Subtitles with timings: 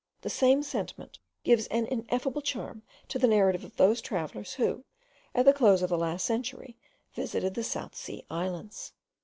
[0.21, 4.83] The same sentiment gives an ineffable charm to the narrative of those travellers who,
[5.35, 6.75] at the close of the last century,
[7.13, 8.93] visited the South Sea Islands.